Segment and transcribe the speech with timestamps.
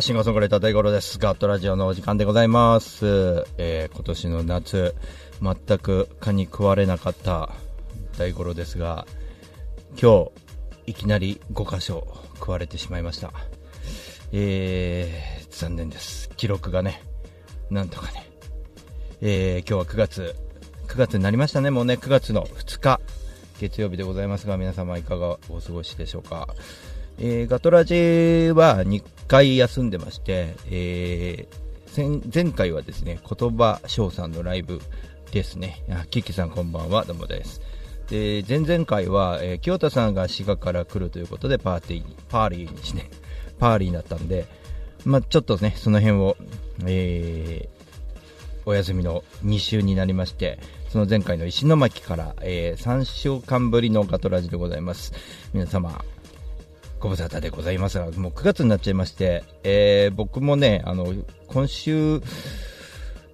[0.00, 4.94] はシンガーソングライター大五郎ですガットラジオのお時間でございます、えー今年の夏
[5.42, 7.50] 全く蚊に食われなかった
[8.16, 9.06] 大五郎ですが
[10.00, 10.30] 今
[10.86, 13.30] 日いきなり5箇所食われてしまいました
[14.32, 17.02] えー、残念です記録がね
[17.68, 18.26] なんとかね
[19.20, 20.34] えー今日は9月
[20.86, 23.02] 9月になりましたねもうね9月の2日
[23.60, 26.48] 月曜日でございますが皆様いかがお過ごしでしょうか
[27.22, 27.94] えーガトラジ
[28.54, 31.60] は2回休んでまして、えー
[32.32, 34.80] 前回はですね言葉翔さんのライブ
[35.32, 37.60] ですねあキキさんこんばんはどうもです
[38.08, 43.10] で前々回は、えー清田さんが滋賀から来るということでパーティーにパーリーにして
[43.58, 44.46] パーリーになったんで、
[45.04, 46.36] まあ、ちょっとねその辺を、
[46.86, 47.80] えー
[48.66, 50.58] お休みの2週になりまして、
[50.90, 55.12] その前回の石巻から、えー3週間ぶりのガトラジでございます。
[55.52, 56.04] 皆様、
[57.00, 57.98] ご無沙汰でございます。
[57.98, 61.14] が、もう9月になっちゃいまして、えー僕もね、あの、
[61.46, 62.20] 今週、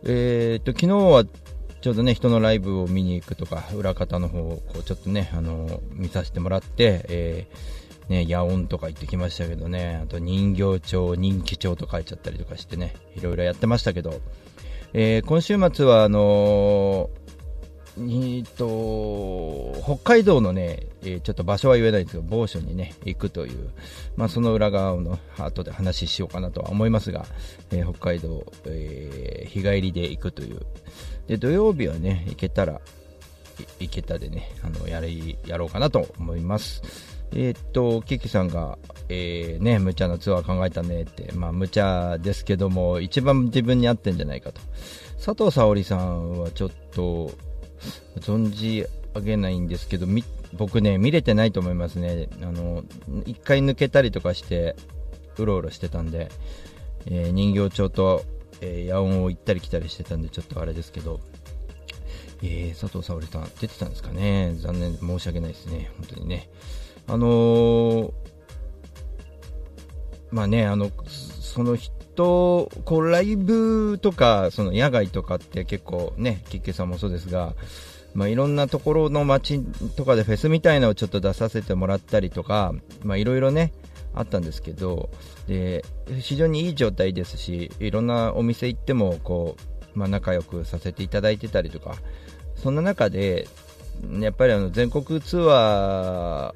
[0.04, 1.24] えーと、昨日は
[1.80, 14.20] ちょうどね、人のライブを見に行くとか、裏方の方をこうちょっとね、あの、見させてもらって、えーね、野音とか行ってきましたけどね、あと人形町、人気町と書いちゃったりとかしてね、いろいろやってましたけど、
[14.92, 17.25] えー今週末はあのー
[17.98, 23.70] えーと北海道のね、えちょっと場所は言えないですけど某所にね行くという、
[24.16, 27.24] まあ、その裏側の後で話しようかなとは思いますが、
[27.70, 30.60] えー北海道、えー日帰りで行くという。
[31.26, 32.80] で土曜日はね行けたら
[33.80, 36.82] 行けたでねあのやりやろうかなと思います。
[37.32, 38.76] えーっとキキさんが、
[39.08, 44.60] えーね無茶なツアー考えたねってまあ無茶ですけども一番自分に合ってんじゃないかと。
[45.16, 47.32] 佐藤沙織さんはちょっと
[48.20, 50.06] 存じ上げないんですけど
[50.54, 52.28] 僕ね見れてないと思いますね。
[52.42, 52.84] あの
[53.24, 54.76] 一回抜けたりとかして
[55.38, 56.30] うろうろしてたんで、
[57.06, 58.22] えー人形町と、
[58.60, 61.20] えー野音を行ったり来たりしてたんでちょっとあれですけど。
[62.42, 64.54] えー佐藤沙織さん出てたんですかね。
[64.58, 65.90] 残念申し訳ないですね。
[65.96, 66.50] 本当にね。
[67.06, 68.12] あのー
[70.30, 70.90] まあねあの
[71.56, 77.54] その人こうライブとかその野外とかって結構ねキッケさんもそうですが
[78.14, 79.62] まあ、いろんなところの街
[79.94, 82.72] とかでフェスみたいなのをちょっと出させてもらったりとか、
[83.04, 83.74] まあ、いろいろね
[84.14, 85.10] あったんですけど
[85.46, 85.84] で
[86.20, 89.56] 非常にいい状態ですしいろんなお店行ってもこ
[89.94, 91.96] う、まあ、仲良くさせていただいてたりとか
[92.54, 93.48] そんな中で
[94.18, 96.54] やっぱりあの全国ツア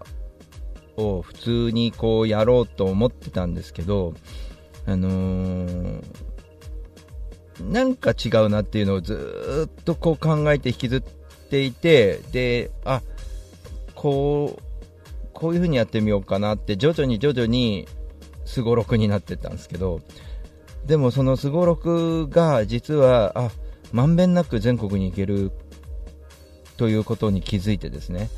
[0.97, 4.15] ーを普通にこうやろうと思ってたんですけど、
[4.91, 6.05] あのー
[7.61, 11.01] なんか違うなっていうのをずっとこう考えて引きずっ
[11.51, 13.03] ていてであ
[13.95, 14.63] こう
[15.35, 17.87] こういう風にやってみようかなって徐々に徐々に
[18.47, 20.01] すごろくになってったんですけど
[20.87, 23.51] でもそのすごろくが実はあ
[23.93, 25.53] まんべんなく全国に行ける
[26.79, 28.31] ということに気づいてですね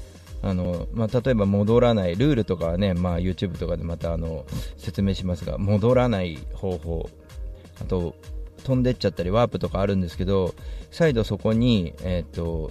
[0.42, 4.44] あの、まあ、例えば戻らないルールとかはね、まあ、YouTube とかでまたあの
[4.76, 7.10] 説明しますが戻らない方法
[7.80, 8.14] あと
[8.64, 10.54] 飛んでっちゃったりワープとかあるんですけど
[10.90, 12.70] 再度そこに、えー、と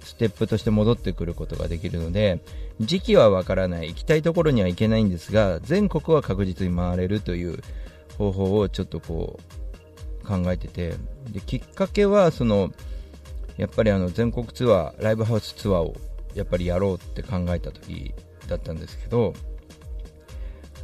[0.00, 2.40] ステップとして戻ってくることができるので
[2.80, 7.58] 時期はわからない行きたいところには行けないんですが全国は確実に回れるという
[8.18, 9.40] 方法をちょっとこ
[10.22, 10.94] う考えてて
[11.30, 12.72] できっかけはその
[13.56, 15.96] やっぱりあの全国ツアーライブハウスツアーを
[16.36, 18.14] やっぱりやろうって考えた時
[18.46, 19.34] だったんですけど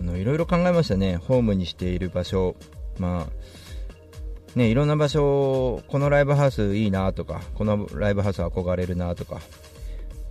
[0.00, 1.16] あのいろいろ考えましたね。
[1.16, 2.56] ホームにしている場所。
[2.99, 9.40] まあねいろんな場所このライブハウスいいなとかこのライブハウス憧れるなとか、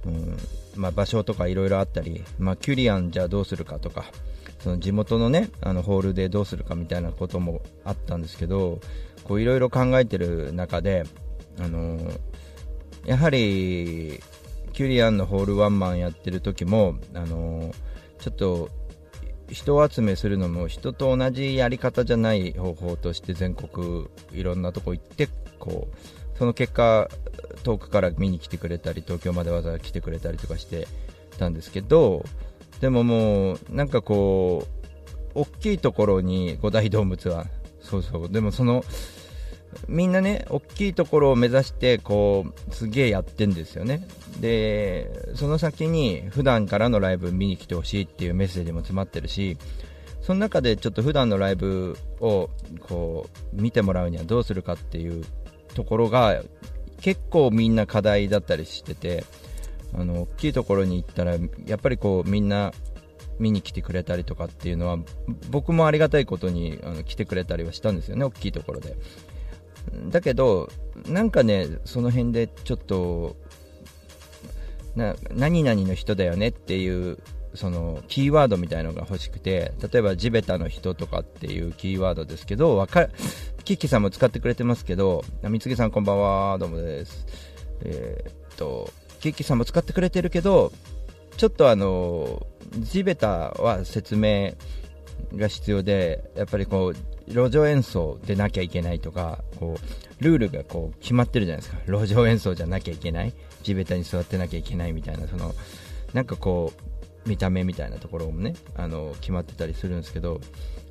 [0.05, 0.37] うん
[0.75, 4.05] まあ、場所とかいろいろあったり、まあ、キュリアンじゃあどうするかとか
[4.59, 8.79] その地元のねあのホールでどうするかみたいなこともあったんですけど
[9.23, 11.03] こういろいろ考えてる中で
[11.59, 11.99] あの
[13.05, 14.21] やはり
[14.81, 17.71] キュリアンのホールワンマンやってる時もあの
[18.17, 18.69] ちょっと
[19.47, 25.29] 人集めするのも人と同じやり方じゃない方法として全国いろんなとこ行って
[25.59, 27.09] こうその結果
[27.61, 30.87] 遠くから見に来てくれたり東京までわざわざ来てくれたりとかして
[31.37, 32.25] たんですけど
[32.79, 34.65] でももうなんかこ
[35.35, 37.45] う大きいところに五大ドームツアー
[37.81, 38.83] そうそうでもその
[39.87, 44.07] みんなね、大きいところを目指して、こう、すげえやってんですよね。
[44.39, 49.57] で、その先に普段からのライブ見に来てほしいっていうメッセージも詰まってるし、
[50.21, 55.25] その中でちょっと普段のライブをこう見てもらうにはどうするかっていう
[55.73, 56.41] ところが
[57.01, 59.23] 結構みんな課題だったりしてて
[59.93, 62.71] あの大きいところに行ったらやっぱりこうみんな
[63.39, 64.99] 見に来てくれたりとかっていうのは
[65.49, 68.95] 僕もありがたいことにあの来てくれたりはしたんですよね大きいところで
[70.09, 70.69] だけど
[71.07, 73.35] なんかねその辺でちょっと
[74.95, 77.17] な何々の人だよねっていう
[77.53, 83.09] そのキーワードみたいのが欲しくて例えば地べたの人とかっていうキーワードですけどわか
[83.63, 87.25] キッキさんも使ってくれてますけど三つさんこんばんはどうもです。
[87.83, 90.71] えー、っとキッキーさんも使ってくれてるけど
[91.37, 92.45] ちょっとあの
[92.79, 94.53] 地べたは説明
[95.35, 101.81] が必要でやっぱりこう路上演奏でなきゃいけないとかこうルールがこう決まってるじゃないですか。
[101.87, 103.33] 路上演奏じゃなきゃいけない。
[103.63, 105.53] 地べたに座ってなきゃいけないみたいなその
[106.13, 106.73] なんかこ
[107.25, 110.41] う見た目みたいなところもねあの決まってたりするんですけど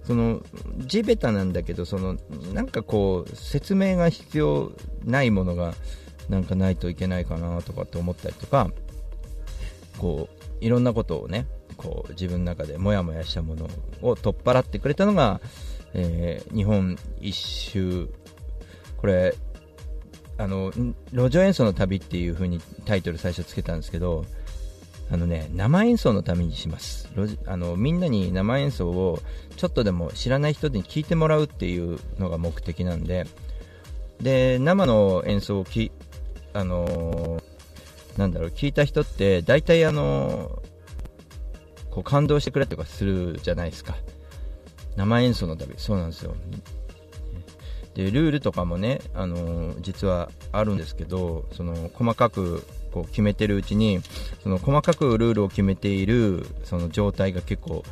[0.04, 0.40] その
[0.78, 2.16] 地べたなんだけどその
[2.54, 4.72] なんかこう説明が必要
[5.04, 5.74] ないものが
[6.28, 8.70] なんかないといけないかなとかって思ったりとか
[9.98, 10.28] こ
[10.60, 11.46] ういろんなことをね
[11.80, 13.68] こう自分の中でモヤモヤしたもの
[14.02, 15.40] を取っ払ってくれたのが、
[15.94, 18.08] えー、日本一周
[18.98, 19.34] これ
[20.36, 20.72] あの
[21.12, 24.24] 路上演奏の旅っていう風にタイトル最初つけたんですけど
[25.12, 27.08] あのね、生演奏のためにします。
[27.44, 29.20] あのみんなに生演奏を
[29.56, 33.26] ちょっとでも知らない人に聞いてもらうっていうのが目的なんで、
[34.20, 35.90] で、生の演奏をき、
[36.52, 37.42] あの
[38.16, 40.62] なんだろう、聞いた人って、大体あの
[41.90, 43.96] こう感動してくれとかするじゃないですか。
[44.96, 46.34] 生演奏の旅、そうなんですよ。
[47.94, 54.00] で、ルールとかもね、あの実はあるんですけど、その細かくこう決めてるうちに
[54.42, 57.84] その細かくルールを決めているその状態が結構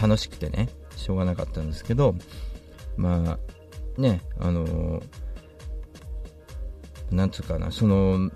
[0.00, 2.14] 楽しくてねしょうがなかったんですけど
[2.96, 3.38] ま
[3.96, 5.02] あねあのー、
[7.10, 8.30] なんつうかなその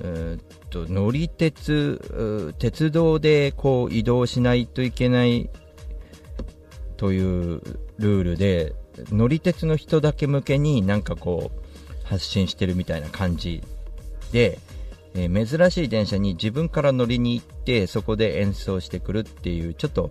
[0.00, 5.50] え、っと乗り鉄鉄道でこう移動しないといけない
[6.96, 7.60] という
[7.98, 8.74] ルールで
[9.10, 13.62] 乗り鉄の人だけ向けになんかこう発信してるみたいな感じ
[14.32, 14.58] で、
[15.14, 20.10] えー、珍しい電車に自分から乗りに行ってそこで演奏してくるっていうちょっと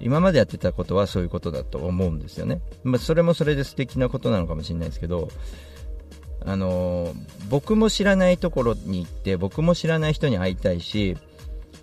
[0.00, 5.28] 今までやってたことはそういうことだと思うんですよね、まあ、それもそれで素敵なことなのかもしれないですけど
[6.44, 7.14] あの、
[7.48, 11.16] 僕も知らないところに行って僕も知らない人に会いたいし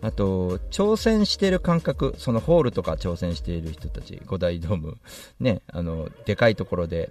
[0.02, 4.98] あと挑戦してる感覚そのホールとか挑戦している人たち五大ドーム
[5.40, 7.10] ねあのでかいところで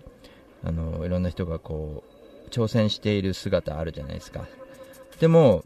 [0.64, 2.16] あのいろんな人がこう
[2.50, 4.46] 挑戦している姿あるじゃないですか。
[5.20, 5.64] でも、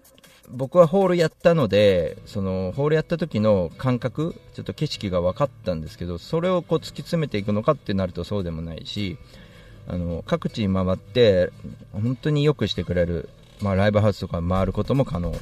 [0.48, 9.18] 僕はホールやったので、そのホールやった時の感覚、ちょっと景色が分かったんですけど、それをこう突き詰めていくのかってなるとそうでもないし、
[9.90, 11.50] あの各地に回って、
[11.92, 13.28] 本当によくしてくれる、
[13.60, 15.34] まあ、ライブハウスとか回ることも可能。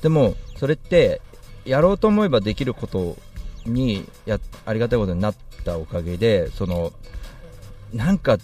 [0.00, 1.20] でも、それって、
[1.64, 3.16] やろうと思えばできること
[3.64, 6.92] にやありがたいことになったおかげで、その
[7.92, 8.38] なんか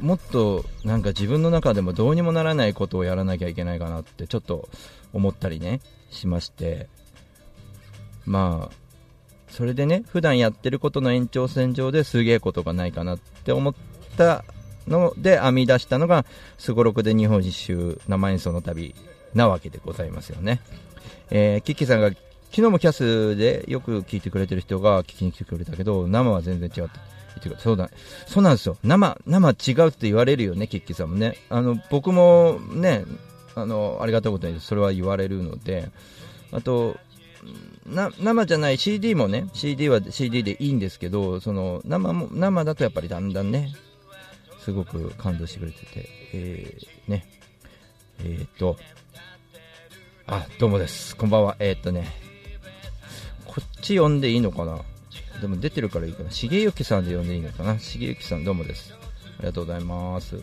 [0.00, 4.68] もっとなんか自分の中でもどうにもならないことをやらなきゃいけないかなってちょっと
[5.12, 5.80] 思ったりね
[6.10, 6.88] しまして
[8.24, 8.74] まあ
[9.50, 13.74] それでね普段やってることの延長線上ですげえことがないかなって思っ
[14.16, 14.44] た
[14.88, 16.24] ので編み出したのが
[16.58, 18.94] すごろくで日本一周生演奏の旅
[19.34, 20.60] なわけでございますよね、
[21.30, 26.98] えー、キッキーさんが昨日もキャスでよく聞いてくれてる人が聞きに来てくれたけど生は全然違って
[27.38, 27.90] ってそうだ、
[28.26, 28.76] そうなんですよ。
[28.82, 31.36] 生、生違うって言われるよね、キッキーさんもね。
[31.48, 33.04] あの、僕もね、
[33.54, 35.90] あの、ありがたいことにそれは言われるので、
[36.52, 36.96] あと、
[37.86, 43.72] な生じゃない CD もね、CD は CD でいいんですけど、その生も生だとやっぱりだんだんね、
[44.58, 47.26] すごく感動してくれてて、えー、ね、
[48.20, 48.76] えー、と、
[50.26, 51.16] あ、どうもです。
[51.16, 51.56] こんばんは。
[51.58, 52.08] えー、っとね、
[53.46, 54.80] こっち呼んでいいのかな？
[55.40, 56.30] でも出てるからいいかな。
[56.30, 57.78] しげゆきさんで呼んでいいのかな？
[57.78, 58.92] しげゆきさんどうもです。
[58.92, 58.96] あ
[59.40, 60.36] りがとうございます。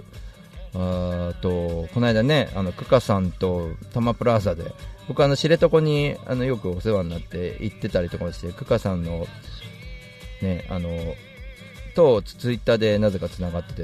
[0.74, 4.74] あと、この間ね、あの、クカさんとタマプラザで、
[5.08, 9.26] 僕あの、知床に、あの、よくお世話になって行ってたりとかして、クカさんの、
[10.42, 10.90] ね、あの、
[11.96, 13.84] と、ツイッターでなぜか繋がってて、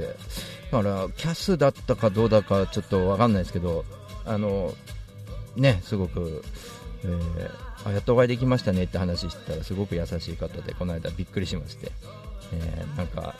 [0.72, 3.86] だから、キャスだったかどうだかちょっとわかんないですけど、
[4.26, 4.74] あの、
[5.56, 6.44] ね、すごく、
[7.04, 11.92] えーあやっとお会いできましたねって話してたらすごく優しい方でこの間びっくりしまして、
[12.54, 13.36] えー、なんか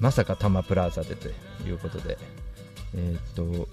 [0.00, 2.18] まさかタマプラザでということで、
[2.94, 3.68] えー、っと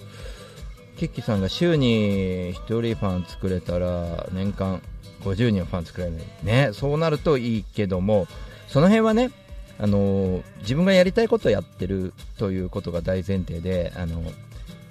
[0.98, 4.82] キッキさんが週に1人ファン作れたら年間
[5.24, 6.24] 50人ファン作れない。
[6.44, 8.27] ねそうなるといいけども
[8.67, 9.32] その辺はね
[9.79, 14.24] あの自分がやりたいことをやってるということが大前提であの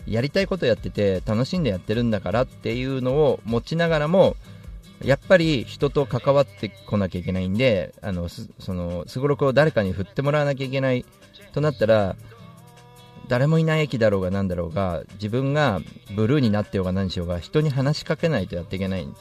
[0.06, 4.36] やりたいことやってて楽しんでやってるんだからっていうのを持ちながらも
[5.04, 11.04] やっぱり人と関わってこなきゃいけないんであのそのすごろくを誰かに振ってもらわなきゃいけない
[11.52, 12.16] となったら
[13.28, 15.80] 誰もいない駅だろうが何だろうが自分が
[16.14, 19.18] ブルーになってようが何しようが人に話しかけないとやっていけないんで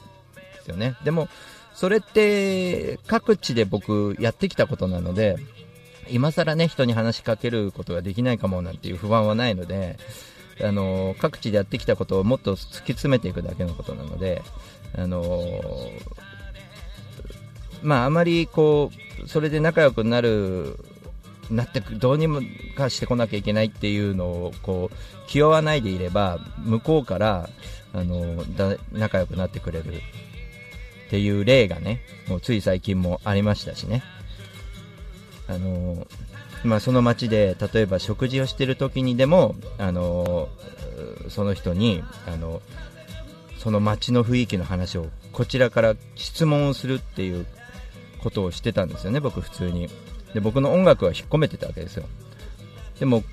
[0.63, 0.95] すよね。
[1.03, 1.27] でも
[1.73, 5.37] それって各地で僕やってきたことなので
[6.09, 9.97] 今更ね人に話しかけることができないかもなんていう不安はないので
[10.61, 14.41] あの各地でやってきたことをもっと突き詰めていくだけのことなので
[14.97, 15.33] あの
[17.81, 18.91] まああまりこ
[19.23, 20.77] うそれで仲良くなる
[21.51, 22.41] なってどうにも
[22.75, 24.95] かしてこなきゃいけないっていうのをこう
[25.27, 27.49] 気負わないでいれば向こうから
[27.93, 34.03] あのだ仲良くなってくれるっていう例がねもうつい最近もありましたしね。
[35.47, 36.07] あの
[36.63, 40.49] まあ、その街で例えば食事をしてる時にでもあの
[41.29, 42.61] その人にあの
[43.59, 47.45] その街の雰囲気の話をこちらから質問をするっていう
[48.23, 49.89] ことをしてたんですよね僕普通に。
[50.33, 52.05] で僕の音楽は引っ込めてたわけですよ。
[52.99, 53.23] でも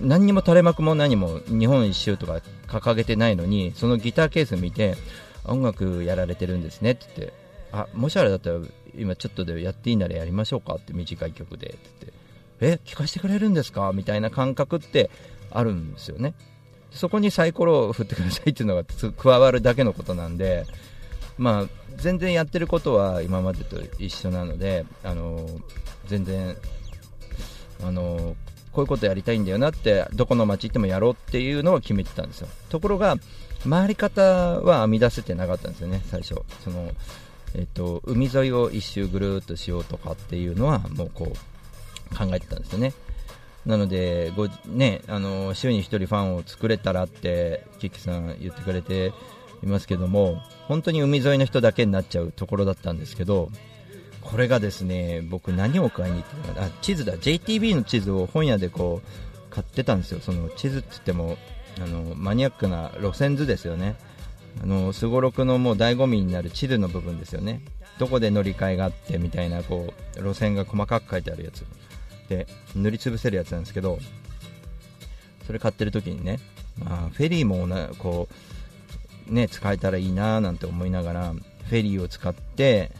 [0.00, 4.96] 何にも垂れ幕も何も日本一周とか掲げてないのにそのギターケース見て
[5.44, 7.34] 音楽やられてるんですねって言って
[7.72, 8.58] あもしあれだったら
[8.98, 11.78] 今ちょっとでやっていいならやりましょうかって短い曲でって
[12.60, 15.10] 言ってえ聞かせてくれるんですかみたいな感覚って
[15.50, 16.34] あるんですよね。
[16.90, 18.84] そこにサイコロを振ってくださいっていうのが
[19.16, 20.64] 加わるだけのことなんで
[21.36, 25.46] まあ全然やってることは今までと一緒なので、あの
[26.06, 26.56] 全然、
[27.82, 28.36] あの
[28.72, 32.48] こういうことやりたいんだよなってどこの街行ってもやろうっていうのを決めてたんですよ。
[32.68, 33.16] ところが
[33.68, 36.42] 回り方は編み出せてなかったんですよね最初。
[36.62, 36.90] その、
[37.56, 42.92] えっと、海沿いを一周ぐるっとしようとかっていうのはもうこう考えてたんですよね。
[43.64, 49.12] なのでご、ね、あの週に1人ファンを作れたらってキッキさん言ってくれて
[49.64, 53.50] いますけども本当に海沿いの人だけになっちゃうところだったんですけど
[54.20, 57.14] これがですね僕何を買いに行ってたあ地図だ。
[57.14, 60.20] JTB の地図を本屋でこう買ってたんですよ。
[60.20, 61.36] その地図って言っても
[61.80, 63.96] あのマニアックな路線図ですよね。
[64.62, 67.62] あのすごろくのもう醍醐味になる地図の部分ですよね。
[67.98, 71.64] どこで乗り換えがあってみたいなこう路線が細かく書いてあるやつ。
[72.28, 74.00] で塗りつぶせるやつなんですけど
[75.46, 76.40] それ買ってる時にね、
[76.76, 78.34] まあ、フェリーもなこう
[79.28, 82.92] ね、使えたらいいななんて思いながら、フェリーを使って、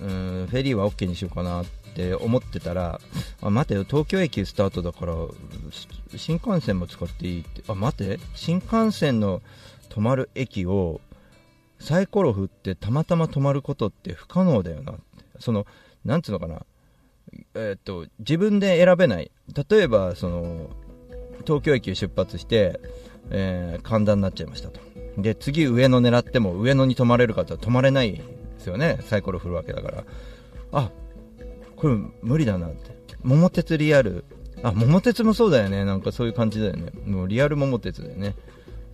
[0.00, 3.00] うん、フェリーは OK にしようかなって思ってたら、
[3.42, 5.14] あ待てよ、東京駅スタートだから、
[6.16, 9.42] 新幹線も使っていいって、あ、待て、新幹線の
[9.94, 11.00] 止まる駅を
[11.78, 15.02] サイコロ振ってたまたま止まることって不可能だよなって。
[15.38, 15.66] その、
[16.04, 16.64] なんつうのかな、
[17.54, 19.30] えー、っと、自分で選べない。
[19.68, 20.70] 例えば、その、
[21.46, 22.80] 東京駅を出発して、
[23.30, 24.80] えー、神田になっちゃいましたと。
[25.18, 28.22] で次上野狙っても上野に泊まれるかと止まれないで
[28.58, 28.98] すよね。
[29.02, 30.04] サイコロ振るわけだから。
[30.72, 30.90] あ
[31.76, 32.96] これ無理だなって。
[33.22, 34.24] 桃鉄リアル。
[34.62, 35.84] あ桃鉄もそうだよね。
[35.84, 36.90] なんかそういう感じだよね。
[37.06, 38.34] もうリアル桃鉄だよね。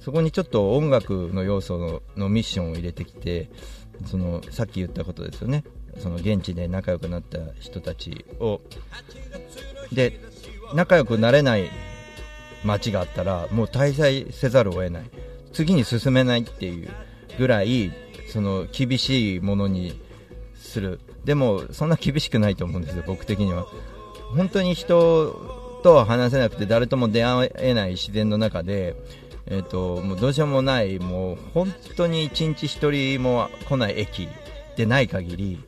[0.01, 3.51] そこにちょっと音楽の要素のミッションを入れてきて
[4.07, 5.65] そのさっき言ったことですよね。
[5.99, 8.61] その現地で仲良くなった人たちを。
[9.93, 10.21] で
[10.75, 11.71] 仲良くなれない
[12.65, 15.11] 街があったらもう滞在せざるを得ない。
[15.53, 16.89] 次に進めないっていう
[17.39, 17.93] ぐらい
[18.29, 20.01] その厳しいものに
[20.55, 21.01] する。
[21.25, 23.67] でもそんな厳しくないと思うんですよ僕的には。
[24.35, 25.35] 本当に人
[25.83, 28.95] とは話せなくて誰とも出会えない自然の中で
[29.51, 34.29] えーと、もうどうしようもないもう本当に1日1人も来ない駅
[34.77, 35.63] でない限り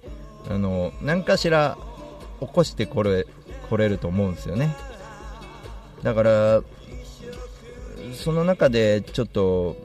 [0.48, 1.76] あの何かしら
[2.40, 3.26] 起こしてこれ
[3.68, 4.74] 来れると思うんですよね。
[6.02, 6.62] だから
[8.14, 9.76] その中でちょっと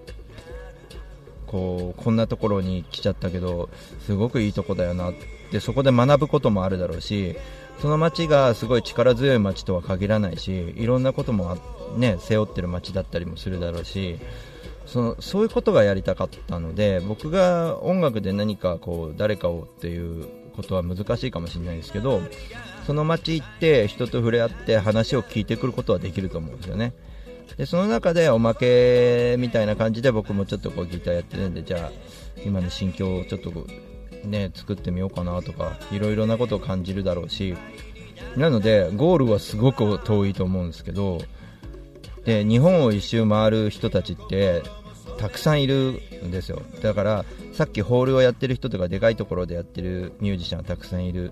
[1.46, 3.70] こうこんなところに来ちゃったけど
[4.06, 5.14] すごくいいとこだよなっ
[5.52, 7.36] てそこで学ぶこともあるだろうし
[7.82, 11.58] その街がすごい力強い街とは限らないしいろんなことも、
[11.96, 14.20] ね、背負ってる街だったりもするだろうし
[14.86, 22.22] そのそういうことがやりたかったので僕が音楽で何かこう誰かをっていうことは難しいかもしれないですけど
[22.88, 26.94] その街行って人と触れ合って話を聞いてくることはできると思うんですよね。
[27.58, 31.92] でその中でおまけみたいな感じで僕もちょっとこうギターやってるんでじゃあ
[32.46, 33.52] 今の心境をちょっと
[34.30, 37.56] ね作ってみようかなとかいろいろなことを感じるだろうし
[38.36, 41.20] なのでゴールはすごく遠いと思うんですけど
[42.26, 44.62] で日本を一周回る人たちって
[45.18, 46.62] たくさんいるんですよ。
[46.82, 51.32] だからさっきホールをやってる人とかでかいところでやってるミュージシャンがたくさんいる。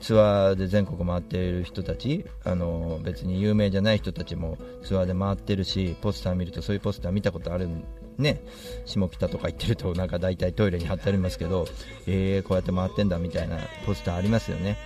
[0.00, 7.82] ツアーで全国回ってる人たちあの別に有名じゃない人たちもツアーで回ってるしポスター見るとそういうポスター見たことあるん
[8.18, 8.40] ね
[8.84, 11.66] 下北とか行ってるとなんか大体トイレに貼ってありますけど
[12.06, 14.76] えー、こうやって回ってんだみたいなポスターありますよね。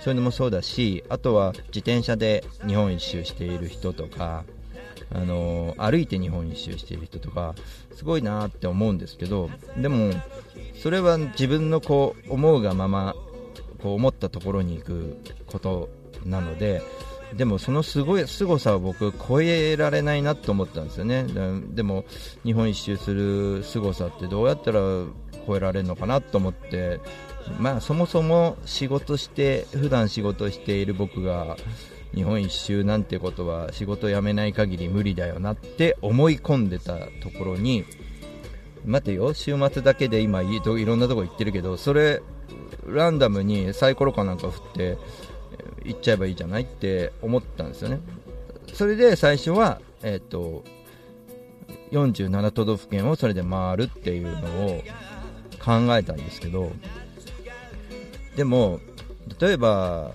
[0.00, 4.44] そういうのもそうだしあとは自転車で日本一周している人とか
[5.12, 7.54] あの歩いて日本一周している人とか
[7.94, 10.14] すごいなって思うんですけどでも
[10.82, 13.14] それは自分のこう思うがまま
[13.82, 15.90] こう思ったところに行くこと
[16.24, 16.82] なので
[17.36, 21.24] でもそのすごい凄さを僕超えられないなと思ったんですよね。
[21.72, 22.04] でも
[22.44, 24.80] 日本一周する凄さってどうやったら
[25.46, 27.00] 超えられるのかなと思って。
[27.58, 31.56] まあそもそも仕事して普段仕事している僕が
[32.14, 37.84] 日本一周なんてことは仕事辞めない限り無理だよなって思い込んでたところに
[38.84, 42.22] 待てよ週末だけで今いろんなとこ行ってるけどそれ
[42.86, 44.98] ランダムにサイコロかなんか振って
[45.84, 48.00] 行っちゃえばいいじゃないって思ったんですよね。
[48.72, 50.64] それで最初は、えーと、
[51.90, 54.82] 47都道府県をそれで回るっていうのを
[55.62, 56.72] 考えたんですけど
[58.36, 58.80] でも
[59.40, 60.12] 例えば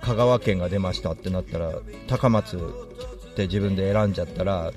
[0.00, 1.74] 香川県が出ましたってなったら
[2.06, 2.60] 高松っ
[3.34, 4.74] て自分で選んじゃったらう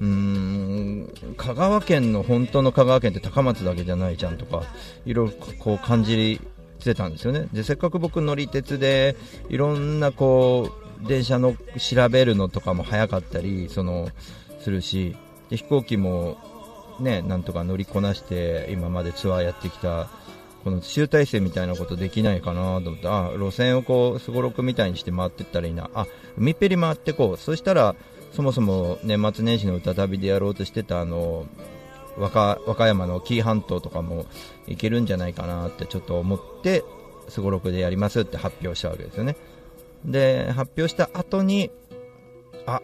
[0.00, 4.64] ーん香川県の本当の香川県って高松だけじゃないじゃんとか
[5.06, 6.40] いろいろこう感じ
[6.82, 7.48] てたんですよね。
[7.52, 9.16] でせっかく僕乗り鉄で
[9.48, 10.70] いろんなこ
[11.02, 14.08] う電車の調べるのとかも早かったりその
[14.60, 15.16] するし
[15.50, 16.38] で飛行機も
[17.00, 20.08] ねなんとか乗りこなして今までツアーやってきた
[20.64, 25.90] この集大成みたいなことできないかなと思ってあ路線をこうすごろくみたいにして回っていったらいいな。
[25.94, 26.06] あ
[26.38, 27.36] 海っぺり回ってこう。
[27.36, 27.94] そしたら
[28.32, 31.46] そもそも年末年始の歌旅でやろうとしてたあの
[32.16, 34.26] 和歌山の紀伊半島とかも
[34.66, 36.84] 行けるんじゃないかなってちょっと思って
[37.28, 39.36] すごろくでやりますって発表したわけですよね。
[40.04, 41.70] で発表した後に
[42.66, 42.82] あ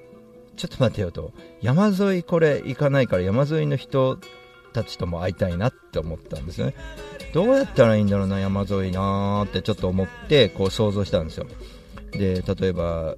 [0.57, 1.33] ちょっと待てよと。
[1.61, 4.19] 山沿いこれ行かないから山沿いの人
[4.73, 6.75] たちとも会いたいなって思ったんですね。
[7.33, 11.47] どうやったらいいんだろうな山沿いなーってちょっと思ってこう想像したんですよ。
[12.13, 13.17] で例えば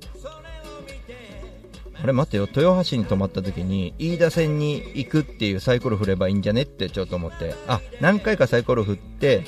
[2.03, 7.55] あれ待ってよ豊橋に泊まった時に飯田線に行くっていうサイコロ振ればいいんじゃねってちょっと思って。
[7.69, 9.45] あ何回かサイコロ振って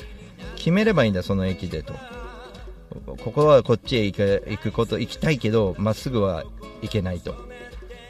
[0.55, 1.93] 決めればいいんだその駅でと。
[3.23, 6.45] ここはこっちへ行く行くこと行きたいけどまっすぐは
[6.81, 7.35] 行けないと。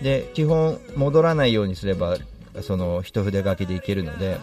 [0.01, 2.17] で基本戻らないようにすれば
[2.61, 4.37] その一筆書きで行けるので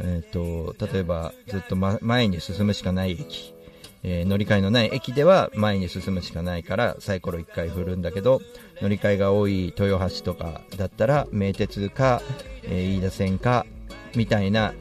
[0.00, 3.54] えーと、例えばずっと、ま、前に進むしかない駅、
[4.02, 8.40] えー、乗り換えのない駅では前に進むしかないからサイコロ1回振るんだけど
[8.80, 12.22] 乗り換えが多い豊橋とかだったら名鉄か、
[12.62, 13.66] えー、飯田線か
[14.14, 14.72] みたいな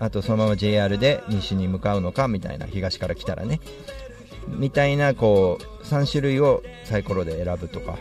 [0.00, 3.60] あとそのまま JR で西に向かうのかみたいな東から来たらね
[4.48, 7.98] みたいなこう3種類をサイコロで選ぶとか。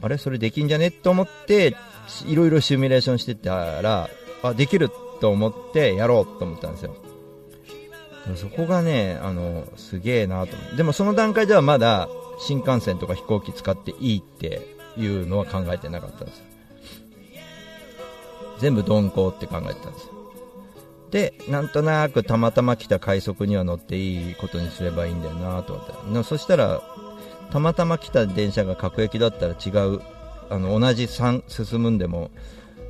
[0.00, 0.18] あれ？
[0.18, 0.90] それできんじゃね？
[0.90, 1.76] と思って
[2.26, 4.08] いろいろシミュレーションしてたら
[4.42, 4.90] あできる
[5.20, 6.96] と思ってやろうと思ったんですよ。
[8.36, 12.08] そこがねあのすげえなとでもその段階ではまだ
[12.38, 14.60] 新幹線とか飛行機使っていいって
[14.96, 16.42] いうのは考えてなかったんです。
[18.58, 20.08] 全部鈍行って考えてたんです。
[21.10, 26.82] でなんとなくたまたま来た快速には乗っていいことにすればいいんだよなと思ってそしたら
[27.50, 30.00] たまたま来た電車が各駅だったら違う
[30.48, 32.30] あの同じ3進むんでも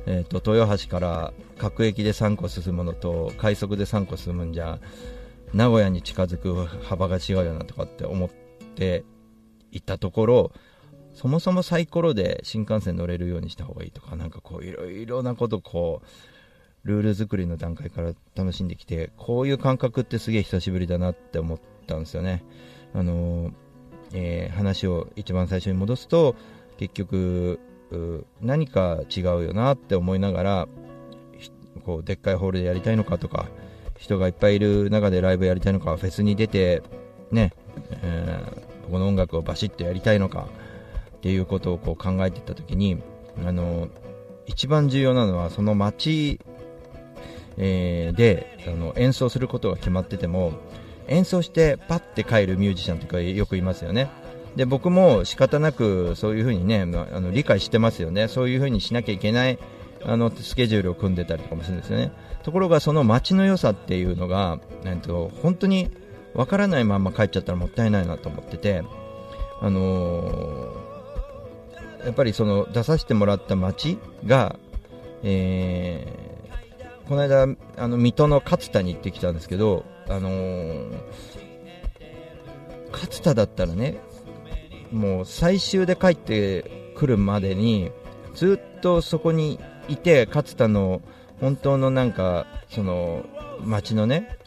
[0.05, 4.79] えーと、豊橋から各駅で3個進むのと快速で3個進むんじゃ
[5.53, 8.29] 名古屋に近づく幅が違うよなとかって思っ
[8.75, 9.05] て
[9.71, 10.51] いたところ
[11.13, 22.43] そもそもサイコロで新幹線乗れるようにした方がいいとかなんかこういろいろなことこうルール作りの段階から楽しんできてこういう感覚ってすげえ久しぶりだなって思ったんですよね。
[22.93, 23.53] あのー、
[24.13, 26.35] えー、話を一番最初に戻すと
[26.77, 27.59] 結局
[28.41, 30.67] 何か違うよなって思いながら
[31.85, 33.47] こうでっかいホールでやりたいのかとか
[34.03, 36.83] 人がいっぱいいる中でライブやりたいのかフェスに出て
[37.31, 37.53] ね、
[38.03, 40.49] えー、この音楽をバシッとやりたいのか
[41.15, 43.01] っていうことをこう考えていった時に
[43.47, 43.87] あの
[44.45, 46.41] 一番重要なのはその街、
[47.57, 50.51] えー、であの演奏することが決まってても
[51.07, 54.09] 演奏してパッて帰るミュージシャンとかよくいますよね
[54.57, 59.57] で僕も仕方なくそういうふうにねあの理解してますよね、そういうふうにしなきゃいけない
[60.05, 62.11] あのスケジュールを組んでたりとかもするんですよね。
[62.43, 65.89] ところがその街の良さっていうのが、えっと、本当に
[66.33, 68.83] わからないまま帰っちゃったらもったいないなと思ってて、
[69.61, 74.57] あのー、やっぱりその出させてもらった街が、
[75.23, 80.91] えー、この間あの水戸の勝田に行ってきたんですけど、あのー、
[82.91, 83.99] 勝田だったらね
[84.91, 87.91] もう最終で帰ってくるまでに
[88.35, 91.01] ずっとそこにいて勝田の
[91.39, 93.25] 本当のなんかその
[93.61, 94.37] 街のね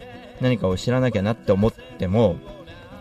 [0.40, 2.37] 何かを知らなきゃなって思っても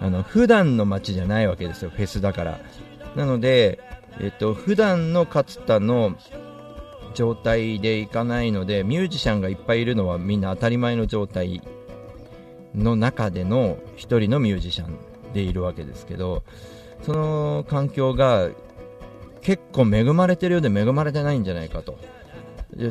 [0.01, 2.59] あの普段の街じゃないわけですよフェスだから。
[3.15, 3.79] なので、
[4.19, 6.17] えっと普段の勝田の
[7.13, 11.61] 状態でいかないのでミュージシャンがいっぱいいるのはみんな当たり前の状態
[12.75, 14.97] の中での1人のミュージシャン
[15.33, 16.43] でいるわけですけど
[17.03, 18.49] その環境が
[19.41, 21.97] 結構恵まれてるようで恵まれてないんじゃないかと。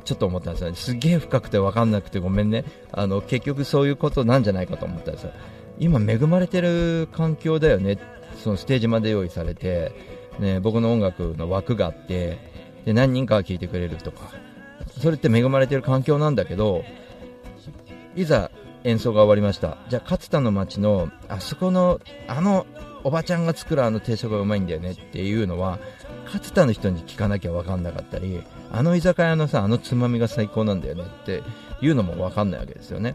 [0.04, 0.74] ちょっと思ったんですよ。
[0.74, 2.64] すげえ深くて分かんなくてごめんね。
[2.92, 5.32] あの結局そういうことなんじゃないかと思ったんですよ。
[5.78, 7.98] 今恵まれてる環境だよね。
[8.42, 9.92] そのステージまで用意されて、
[10.38, 12.38] ね、僕の音楽の枠があって
[12.84, 14.30] で何人かが聴いてくれるとか。
[15.00, 16.84] それって恵まれてる環境なんだけど
[18.14, 18.50] いざ
[18.84, 19.78] 演奏が終わりました。
[19.88, 22.66] じゃあ勝田の町のあそこのあの
[23.02, 25.78] おばちゃんが作るあの定食がうまいんだよねっていうのは
[26.26, 28.42] 勝田の人に聞かなきゃ分かんなかったり
[28.76, 31.44] あの居酒屋のさあのつまみが最高なんだよねって
[31.80, 33.14] いうのも分かんないわけですよね。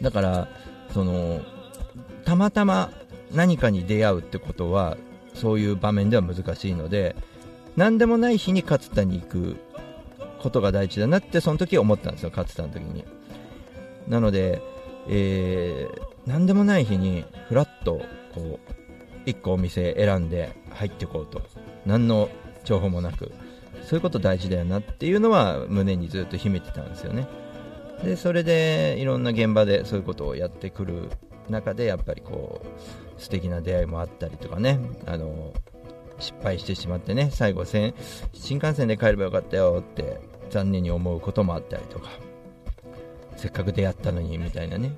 [0.00, 0.48] だから
[0.94, 1.42] その
[2.24, 2.90] たまたま
[3.34, 4.96] 何かに出会うってことは
[5.34, 7.14] そういう場面では難しいので
[7.76, 9.56] 何でもない日に勝田に行く
[10.40, 13.04] ことが大事だなってその時思ったんですよ勝田の時に。
[14.08, 14.62] なので、
[15.06, 18.00] えー、何でもない日にふらっと
[18.34, 18.58] こ
[19.26, 21.42] う1個お店選んで入っていこうと。
[21.84, 22.30] 何の
[22.64, 23.32] 情報もなく。
[23.90, 27.26] そういうこと大事だよなっていうのは胸にずっと秘めてたんですよね。
[28.04, 31.10] でそれでいろんな現場でそういうことをやってくる
[31.48, 34.78] 中でやっぱりこう素敵な出会いもあったりとかね。
[35.06, 35.52] あの
[36.20, 37.92] 失敗してしまってね最後新
[38.48, 42.10] 幹線で帰ればよかったよって残念に思うこともあったりとか。
[43.34, 44.92] せっかく出会ったのにみたいなね。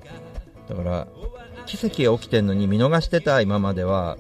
[0.68, 1.08] だから
[1.64, 4.18] 奇跡が起きてるのに見逃してた今までは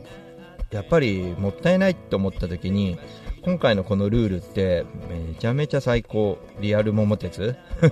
[0.70, 2.98] やっぱりもったいないって思った時に
[3.42, 6.38] 今回のこのルールってめちゃめちゃ最高。
[6.60, 7.56] リアル桃鉄。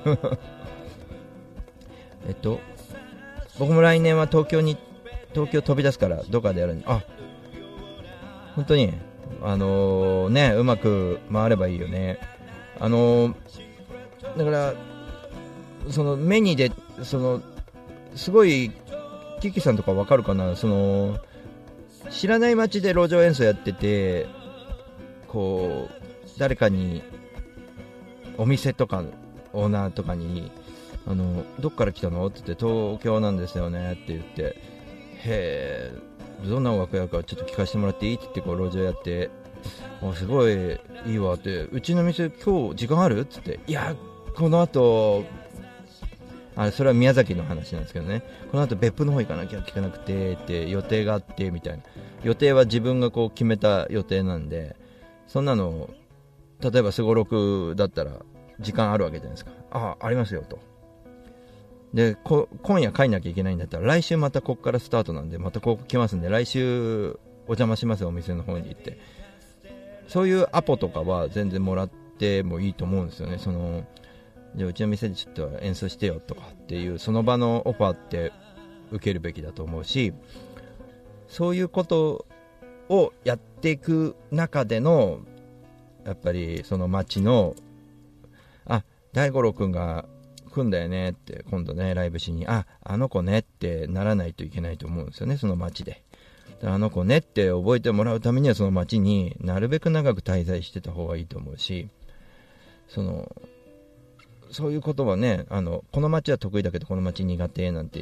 [2.28, 2.60] えっと
[3.58, 4.76] 僕も来年は東京に
[5.34, 7.02] 東京飛び出すからどっかでやるにあ
[8.54, 8.92] 本当に。
[9.42, 12.18] あのー、ねうまく回ればいいよね。
[12.78, 13.34] あのー、
[14.36, 14.74] だから
[15.88, 16.70] その目にで
[17.02, 17.40] その
[18.14, 18.70] すごい
[19.40, 20.56] キキさんとかわかるかな？
[20.56, 21.18] その
[22.10, 24.26] 知らない街で路上演奏やってて
[25.30, 27.02] こう誰かに
[28.36, 29.04] お店とか
[29.52, 30.50] オーナーとかに
[31.06, 32.26] あのどっから来たの？
[32.26, 34.54] って言って東京なんですよねって言ってへ
[35.24, 35.92] え
[36.44, 38.14] どんな音楽やるかちょっと聞かせてもらっていい？
[38.14, 39.30] って言ってこう路上やって
[40.02, 43.20] あすごいいいわってうちの店今日時間ある？
[43.20, 43.94] って言っていや
[44.34, 45.24] この後
[46.56, 48.22] あそれは宮崎の話なんですけどね。
[48.50, 51.82] この後別府の方行かなきゃ聞かなくてって予定があってみたいな。
[52.24, 54.76] 予定は自分がこう決めた予定なんで
[55.30, 55.88] そんなの
[56.60, 58.18] 例えばすごろくだったら
[58.58, 59.52] 時間あるわけじゃないですか。
[59.70, 60.58] ああありますよと。
[61.94, 68.98] で今夜帰んなきゃいけないんだったら来週またここからスタートなんでまたここ来ますんで来週お邪魔しますお店の方に行って。
[70.08, 71.88] そういうアポとかは全然もらっ
[72.18, 73.38] てもいいと思うんですよね。
[73.38, 73.86] その
[74.56, 78.32] じゃあうちの店でちょっと演奏してよとかっていうその場のオファーって
[78.90, 80.12] 受けるべきだと思うし
[81.28, 82.26] そういうこと
[82.90, 85.20] をやっていく中での
[86.05, 87.55] やっぱりその街の
[88.66, 90.05] あ大五郎君が
[90.50, 96.03] 来んだよねって今度ねライブしにああの子ねってならないといけないと思うんですよねその街で
[96.64, 101.88] あの子ねって覚えてもらうためにはその街になるべく長く滞在してた方がいいと思うし
[102.88, 103.31] その
[104.50, 108.00] そういうことはねあのこの街は得意だけどこの街苦手なんて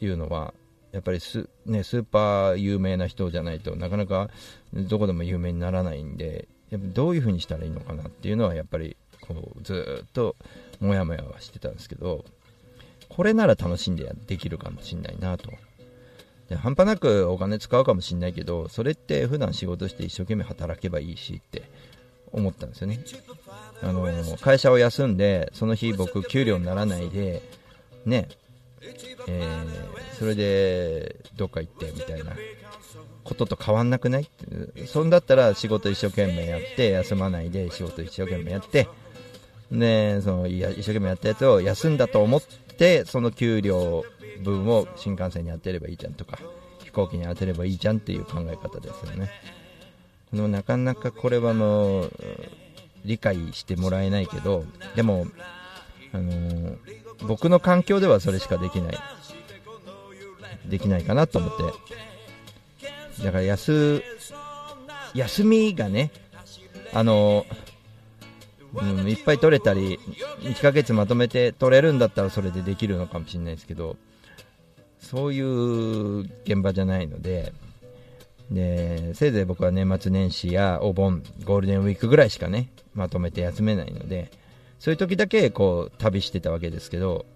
[0.00, 0.54] いうのは
[0.92, 4.30] やっぱりス,、ね、スーパー有名な人じゃないとなかなか
[4.72, 10.36] どこでも有名にならないんでやっぱどういう風にしたらいいのかなっていうのはやっぱりこうずっと
[10.80, 12.24] モヤモヤはしてたんですけど
[13.08, 15.50] これなら楽しんでできるかもしんないなと。
[16.48, 21.62] で半端なくお金使うかもしんないけどそれって普段仕事して一生懸命働けばいいしって
[22.32, 23.00] 思ったんですよね。
[23.82, 24.08] あの
[24.40, 27.42] 会社を休んでその日僕給料にならないで
[28.06, 28.28] ね
[29.26, 32.32] えー、それでどっか行ってみたいな
[33.24, 34.28] ことと変わんなくない？
[34.86, 38.88] そんだったら仕事一生懸命やって休まないで仕事一生懸命やって
[39.70, 44.04] でそのいや一生懸命やったやつを休んだと思ってその給料
[44.42, 46.38] 分を新幹線に当てればいいじゃんとか
[46.84, 49.30] 飛行機に当てればいいじゃんっていう考え方ですよね。
[50.32, 52.12] でもなかなかこれはもう
[53.04, 54.64] 理解してもらえないけど
[54.96, 55.26] でも、
[56.12, 56.76] あの、
[57.26, 58.98] 僕の環境ではそれしかできない。
[60.68, 61.88] できないかなと思って。
[63.24, 64.02] だから休
[65.14, 66.10] 休みがね
[66.92, 67.44] あの
[68.74, 69.98] うん、いっぱい取れたり
[70.40, 73.96] 1ヶ月まとめて取れるんだったらそれでできるのかもしれないですけど
[75.00, 77.52] そういう現場じゃないので
[78.50, 84.30] でせいぜい僕は年末年始やお盆ゴールデンウィークぐらいしかねまとめて休めないので
[84.78, 87.26] そういう時だけこう旅してたわけですけど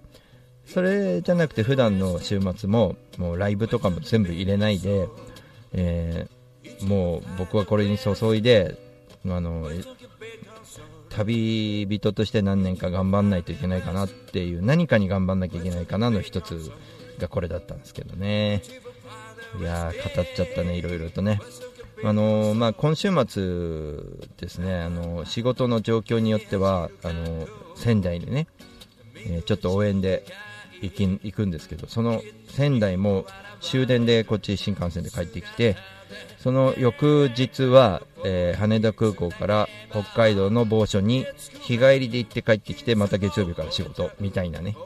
[0.67, 5.09] それじゃなくて普段の週末ももうライブとかも全部入れないで、
[5.73, 8.79] えー、もう僕はこれに注いで
[9.27, 9.69] あの
[11.11, 16.73] 旅人として何年か頑張んないといけないかなっていう何かに頑張んなきゃいけないかなの一つ
[17.19, 18.63] がこれだったんですけどね。
[19.61, 21.41] いやー語っちゃったねいろいろとね。
[22.05, 23.97] あのー、まあ、今週末
[24.41, 28.49] ですねあのー、仕事の状況によってはあのー、仙台でね、
[29.15, 30.25] えちょっと応援で
[30.83, 33.25] 行き行くんですけどその仙台も
[33.61, 35.77] 終電でこっち新幹線で帰ってきて
[36.39, 41.25] その翌日は、えー、羽田空港から北海道の某所に
[41.61, 44.77] 日帰りで行って帰ってきてまた月曜日から仕事みたいなね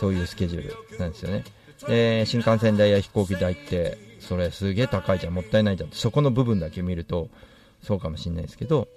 [0.00, 1.44] そういうスケジュールなんですよね。
[1.86, 7.28] で新幹線代や飛行機代ってそれすげえ高いじゃんもったいないじゃんそこの部分だけ見ると
[7.82, 8.88] そうかもしれないですけど、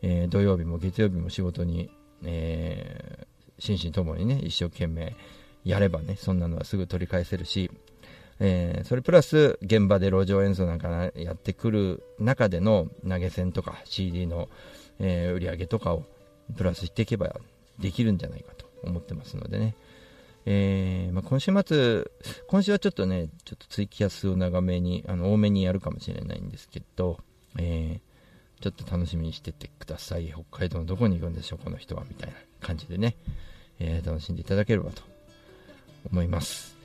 [0.00, 1.90] えー、土曜日も月曜日も仕事に、
[2.24, 5.14] えー、心身ともにね一生懸命
[5.64, 7.70] やればねそんなのはすぐ取り返せるし
[8.42, 14.48] えー、それプラス現場で路上演奏なんかやってくる中での投げ銭とか CD の、
[14.98, 16.04] えー、売り上げとかを
[16.56, 17.36] プラスしていけば
[17.78, 19.74] できるんじゃないかと思ってますのでね、
[20.46, 22.10] えー、まあ、今週末、
[22.48, 27.18] 今週はちょっとね、ちょっとツイキャスを長めに、あの多めにやるかもしれないんですけど、
[27.58, 28.00] え
[28.60, 30.28] ちょっと楽しみにしててください。
[30.28, 33.16] 北海道のどこに行くんでしょう、この人は、みたいな感じでね、
[33.78, 35.02] え楽しんでいただければと
[36.10, 36.76] 思います。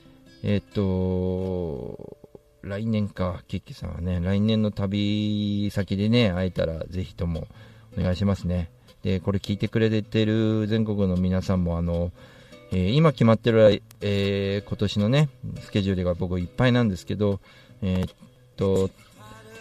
[0.43, 2.17] えっ、と、
[2.61, 7.47] 来年か、キッキさんはね、来年の旅先でね、会えたらぜひとも
[7.97, 8.69] お願いしますね。
[9.03, 12.11] で、これ聞いてくれてる全国の皆さんも、あの、
[12.71, 15.29] えー、今決まってる、えー、今年のね、
[15.61, 17.39] スケジュールが僕いっぱいなんですけど、
[17.81, 18.13] えー、っ
[18.57, 18.89] と、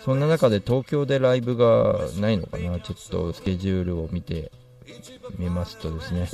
[0.04, 4.50] そんな中で東京でライブがないのかな、ちょっとスケジュールを見て
[5.38, 6.28] みますとですね、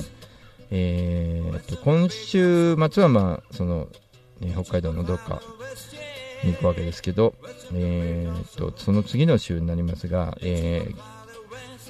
[0.71, 3.87] えー、っと今週末は、まあ、その
[4.41, 5.41] え北海道のどっか
[6.43, 7.35] に行くわけですけど、
[7.73, 10.87] えー、とその次の週になりますが、え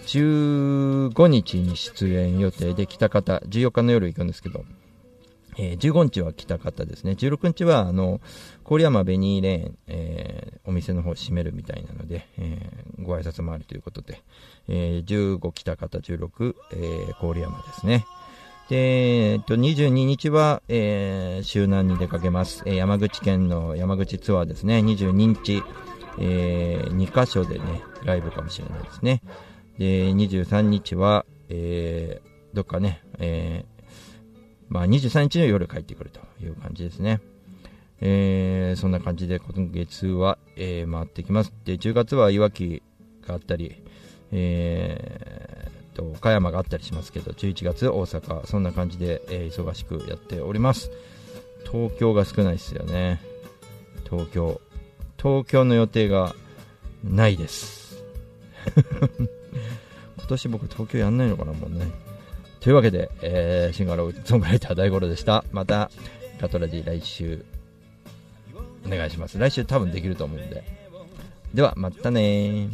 [0.06, 4.66] ー、15日に出演予定で北方14日の夜行くんですけど、
[5.58, 7.14] えー、15日は北方ですね。
[7.14, 8.20] 16日はあの
[8.66, 14.22] 郡山ベニーレーン、えー、お店の方閉めるみたいなので、えー、ご挨拶回りということで、
[14.68, 18.06] えー、15北方16、えー、郡山ですね。
[18.72, 22.64] で、えっと、22日は、えー、周南に出かけます。
[22.66, 24.78] えー、山口県の山口ツアーですね。
[24.78, 25.62] 22日、
[26.18, 29.24] えー、2カ所でね、ライブかもしれないですね。
[29.78, 33.84] で、23日は、えー、どっかね、えー、
[34.70, 37.20] まあ、23日の夜帰ってくるという感じですね。
[38.00, 41.52] えー、そんな感じで今月は、えー、回ってきます。
[41.66, 42.82] で、10月はいわき
[43.28, 43.84] があったり、
[44.32, 45.31] えー、
[45.94, 50.92] と岡山があったりしますけど11月大阪そんな感じで、えー、忙しくやっております。
[51.72, 53.22] 東京が少ないですよね。
[54.10, 54.60] 東京。
[55.18, 56.36] 東京の予定が
[57.04, 58.04] ないです。
[60.18, 61.92] 今年僕東京やんないのかなもうね。
[62.60, 65.44] というわけで、えー、シンガーソングライター大五郎でした。
[65.52, 65.92] また
[66.40, 67.46] ガトラジ来週
[68.86, 69.38] お願いします。
[69.38, 70.64] 来週多分できると思うんで。
[71.54, 72.70] ではまたね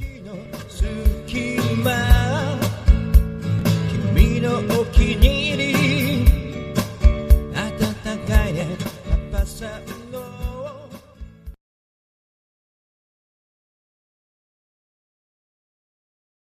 [5.15, 5.36] の